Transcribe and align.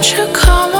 Won't 0.00 0.16
you 0.16 0.26
come 0.32 0.79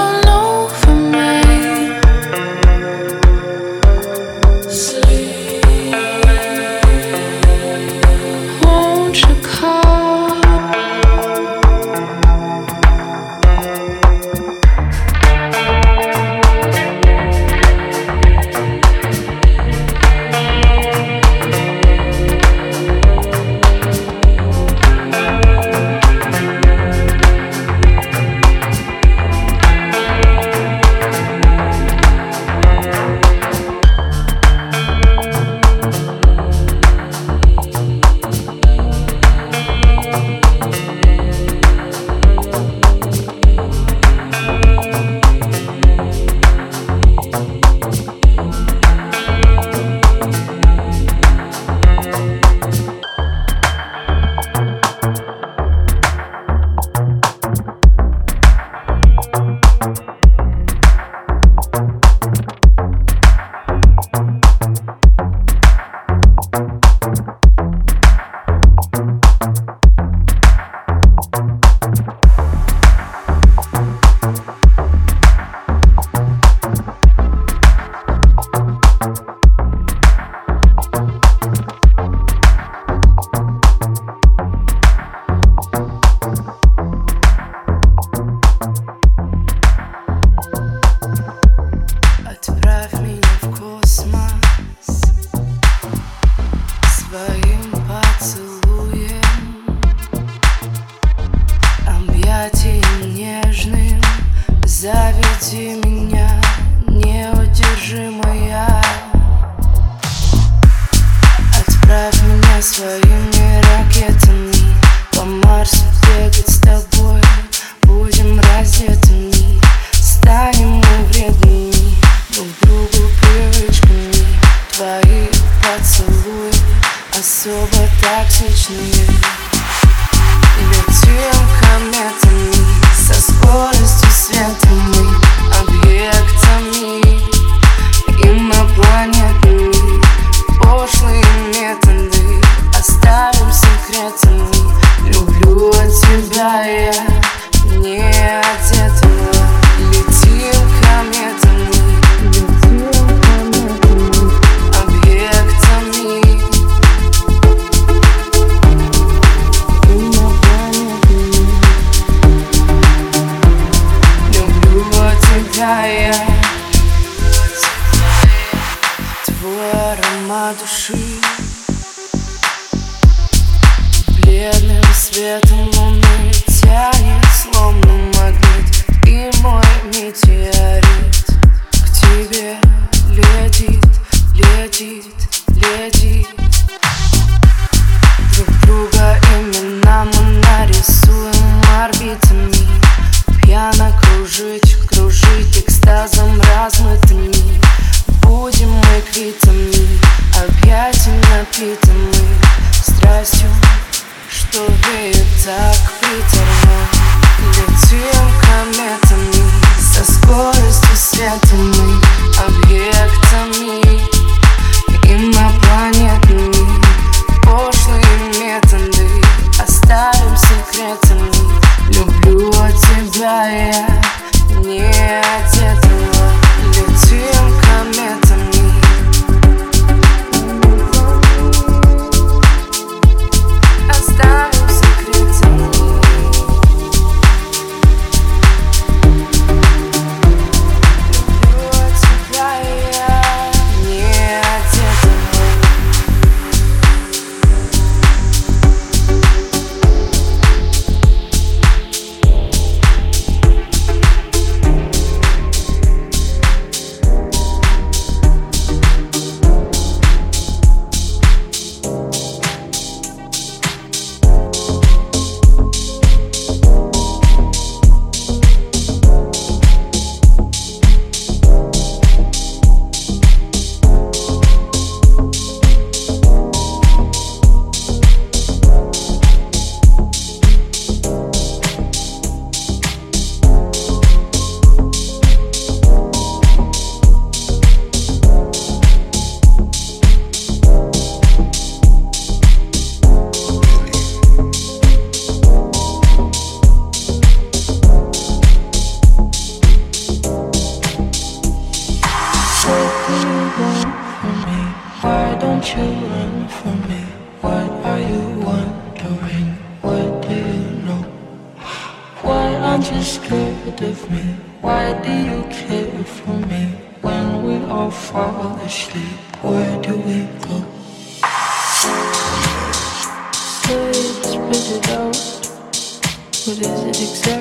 six. 327.07 327.40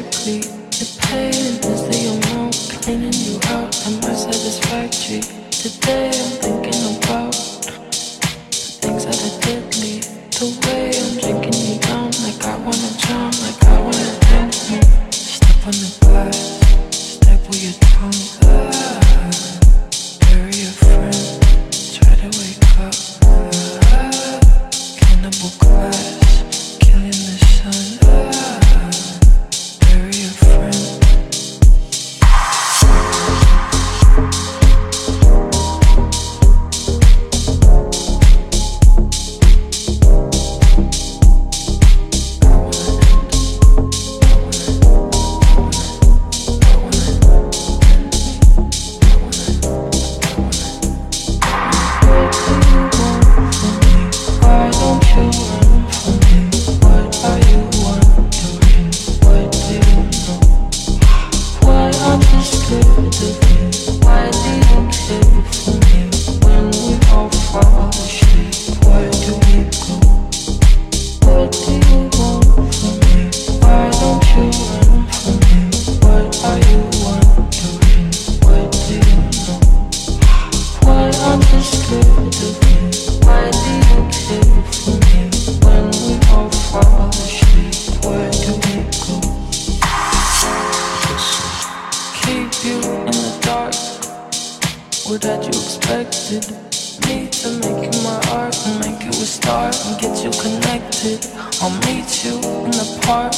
get 100.00 100.24
you 100.24 100.32
connected. 100.32 101.28
I'll 101.62 101.76
meet 101.84 102.24
you 102.24 102.36
in 102.64 102.72
the 102.72 103.00
park. 103.04 103.36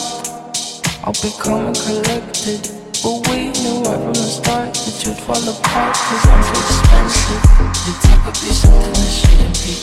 I'll 1.03 1.13
be 1.13 1.31
coming 1.41 1.73
collected. 1.73 2.61
But 3.01 3.27
we 3.29 3.49
knew 3.49 3.81
right 3.81 3.97
from 3.97 4.13
the 4.13 4.29
start 4.29 4.73
that 4.73 5.03
you'd 5.03 5.17
fall 5.17 5.41
apart 5.41 5.95
cause 5.97 6.25
I'm 6.29 6.43
too 6.45 6.61
expensive. 6.61 7.43
You 7.85 7.93
take 8.05 8.21
a 8.21 8.31
be 8.31 8.53
something 8.53 8.93
that 8.93 9.11
shouldn't 9.17 9.57
be. 9.65 9.73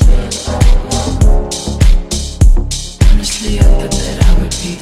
Honestly, 3.10 3.58
I 3.58 3.62
thought 3.62 3.90
that 3.90 4.16
I 4.24 4.30
would 4.40 4.54
be. 4.62 4.78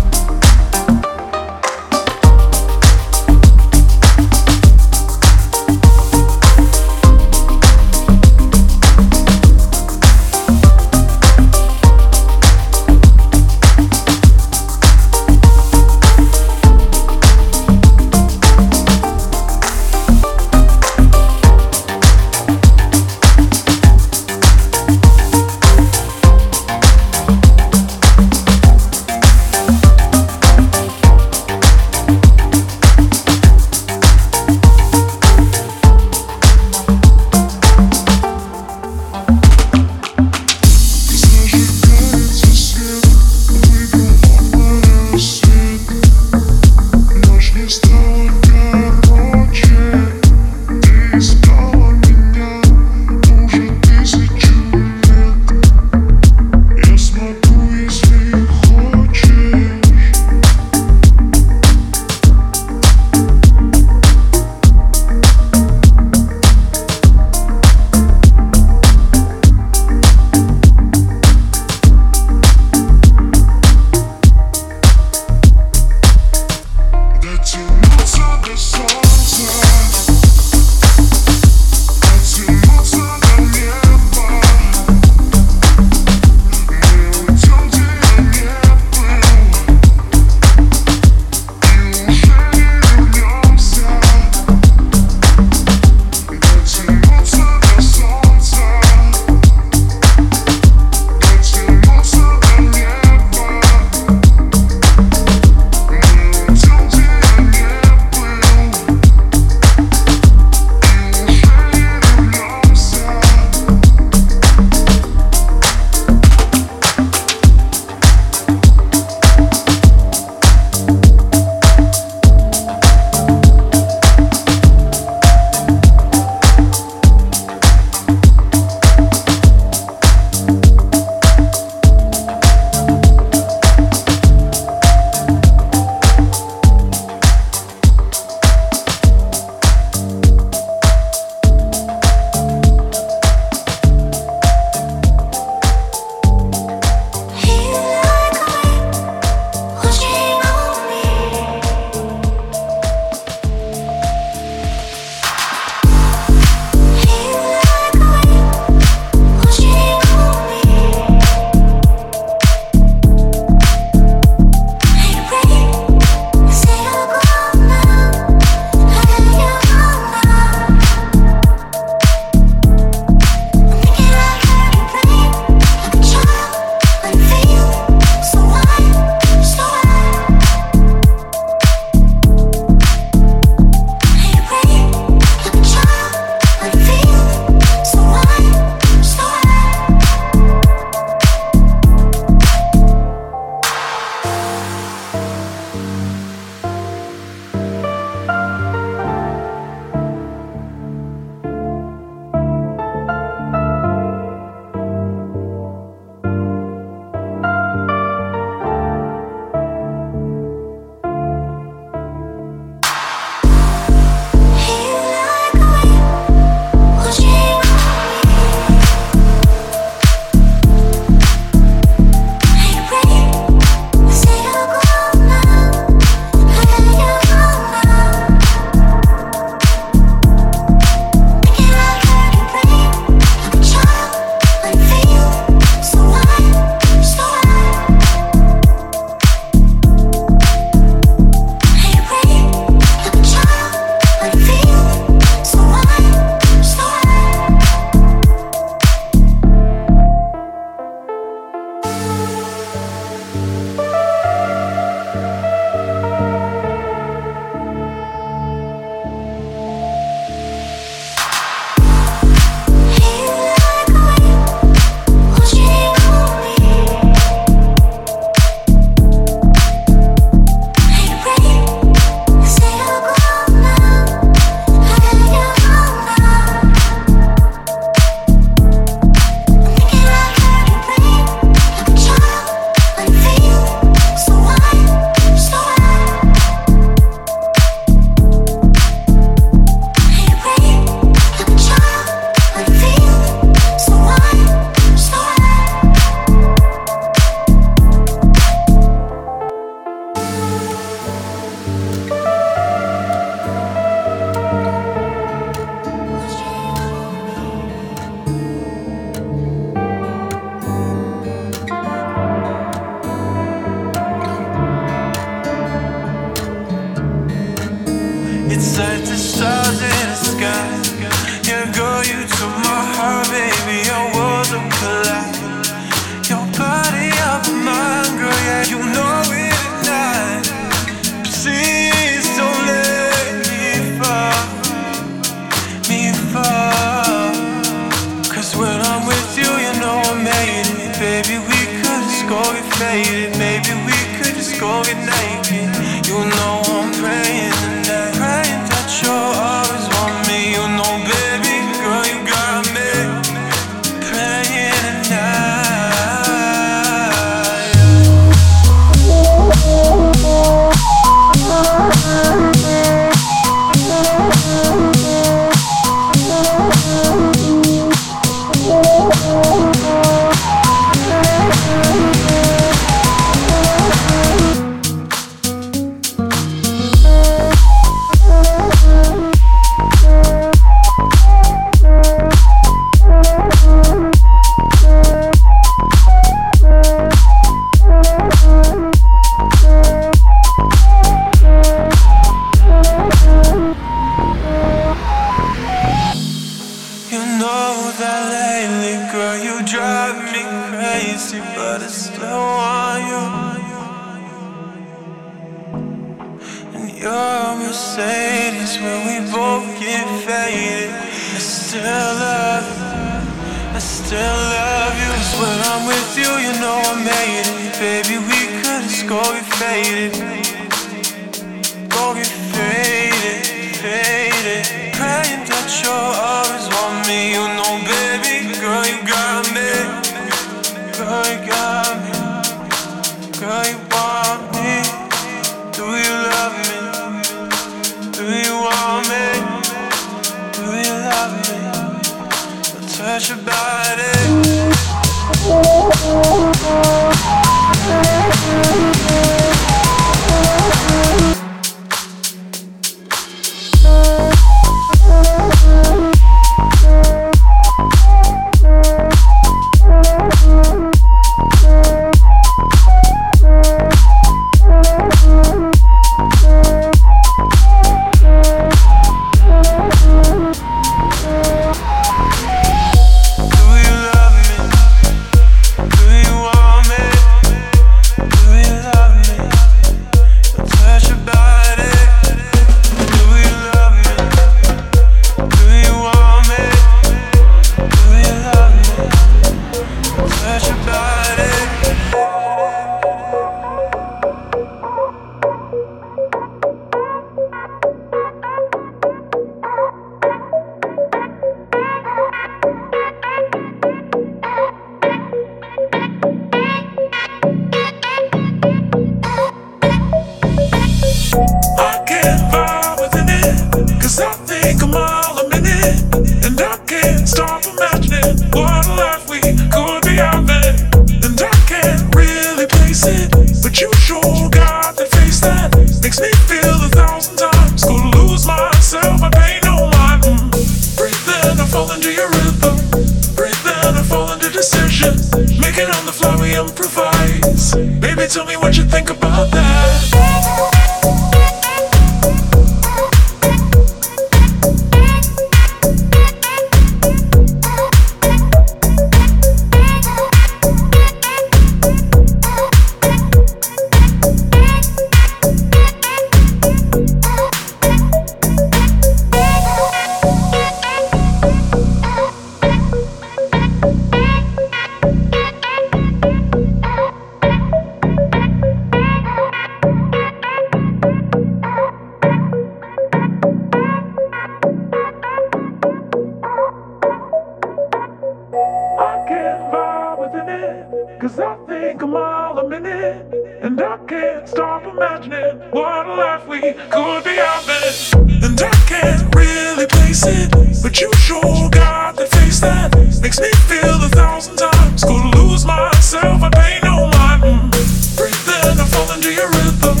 Cause 581.20 581.38
I 581.38 581.54
think 581.68 582.00
I'm 582.00 582.16
all 582.16 582.58
a 582.60 582.66
minute, 582.66 583.26
and 583.60 583.78
I 583.78 583.98
can't 584.08 584.48
stop 584.48 584.86
imagining 584.86 585.60
what 585.70 586.06
a 586.06 586.14
life 586.14 586.48
we 586.48 586.60
could 586.62 587.24
be 587.24 587.36
having. 587.36 588.40
And 588.42 588.58
I 588.58 588.70
can't 588.88 589.34
really 589.34 589.84
place 589.86 590.24
it, 590.24 590.50
but 590.82 590.98
you 590.98 591.12
sure 591.16 591.68
got 591.68 592.16
the 592.16 592.24
face 592.24 592.60
that 592.60 592.96
makes 593.20 593.38
me 593.38 593.52
feel 593.68 594.00
a 594.00 594.08
thousand 594.08 594.56
times. 594.56 595.04
Gonna 595.04 595.36
lose 595.36 595.66
myself, 595.66 596.42
I 596.42 596.48
pay 596.48 596.80
no 596.82 597.10
mind. 597.12 597.70
Breathe 598.16 598.48
in, 598.64 598.80
I 598.80 598.86
fall 598.88 599.12
into 599.12 599.30
your 599.30 599.50
rhythm. 599.60 600.00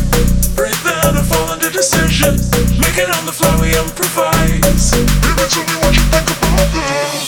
Breathe 0.56 0.86
in, 0.88 1.20
I 1.20 1.22
fall 1.28 1.52
into 1.52 1.68
decisions. 1.68 2.48
Make 2.80 2.96
it 2.96 3.12
on 3.12 3.26
the 3.26 3.32
fly, 3.32 3.60
we 3.60 3.76
improvise. 3.76 4.96
Baby, 5.20 5.44
tell 5.52 5.68
me 5.68 5.76
what 5.84 5.92
you 5.92 6.04
think 6.08 6.30
about 6.32 6.72
this. 6.72 7.19